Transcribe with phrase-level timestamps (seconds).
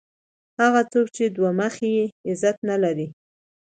[0.59, 3.07] هغه څوک چي دوه مخی يي؛ عزت نه لري.